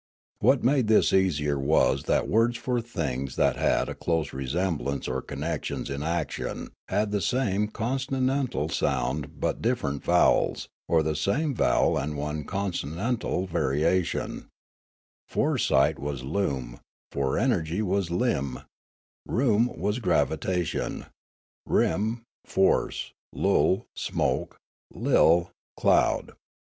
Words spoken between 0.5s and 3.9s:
made this easier was that words for things that had